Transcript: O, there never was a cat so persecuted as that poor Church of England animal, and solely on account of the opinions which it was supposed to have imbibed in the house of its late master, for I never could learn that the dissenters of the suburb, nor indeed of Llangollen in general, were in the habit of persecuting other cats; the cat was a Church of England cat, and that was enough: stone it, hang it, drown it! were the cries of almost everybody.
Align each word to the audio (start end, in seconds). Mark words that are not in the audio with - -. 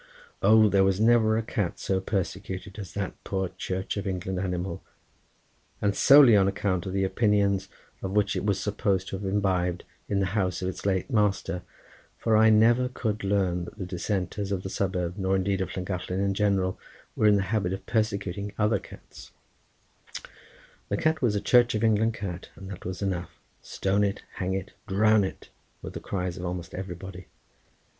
O, 0.41 0.67
there 0.67 0.81
never 0.99 1.33
was 1.35 1.43
a 1.43 1.45
cat 1.45 1.77
so 1.77 1.99
persecuted 2.01 2.79
as 2.79 2.95
that 2.95 3.23
poor 3.23 3.49
Church 3.49 3.97
of 3.97 4.07
England 4.07 4.39
animal, 4.39 4.81
and 5.79 5.95
solely 5.95 6.35
on 6.35 6.47
account 6.47 6.87
of 6.87 6.93
the 6.93 7.03
opinions 7.03 7.69
which 8.01 8.35
it 8.35 8.43
was 8.43 8.59
supposed 8.59 9.09
to 9.09 9.15
have 9.19 9.25
imbibed 9.27 9.83
in 10.09 10.19
the 10.19 10.25
house 10.33 10.63
of 10.63 10.69
its 10.69 10.87
late 10.87 11.11
master, 11.11 11.61
for 12.17 12.35
I 12.35 12.49
never 12.49 12.89
could 12.89 13.23
learn 13.23 13.65
that 13.65 13.77
the 13.77 13.85
dissenters 13.85 14.51
of 14.51 14.63
the 14.63 14.71
suburb, 14.71 15.17
nor 15.19 15.35
indeed 15.35 15.61
of 15.61 15.69
Llangollen 15.77 16.19
in 16.19 16.33
general, 16.33 16.79
were 17.15 17.27
in 17.27 17.35
the 17.35 17.43
habit 17.53 17.71
of 17.71 17.85
persecuting 17.85 18.53
other 18.57 18.79
cats; 18.79 19.29
the 20.89 20.97
cat 20.97 21.21
was 21.21 21.35
a 21.35 21.41
Church 21.41 21.75
of 21.75 21.83
England 21.83 22.15
cat, 22.15 22.49
and 22.55 22.71
that 22.71 22.85
was 22.85 23.03
enough: 23.03 23.39
stone 23.61 24.03
it, 24.03 24.23
hang 24.37 24.55
it, 24.55 24.73
drown 24.87 25.23
it! 25.23 25.49
were 25.83 25.91
the 25.91 25.99
cries 25.99 26.37
of 26.37 26.43
almost 26.43 26.73
everybody. 26.73 27.27